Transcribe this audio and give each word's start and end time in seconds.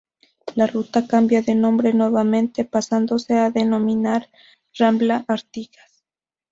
La 0.55 0.65
ruta 0.65 1.05
cambia 1.05 1.43
de 1.43 1.53
nombre 1.53 1.93
nuevamente, 1.93 2.65
pasándose 2.65 3.37
a 3.37 3.51
denominar 3.51 4.31
Rambla 4.73 5.25
Artigas. 5.27 6.03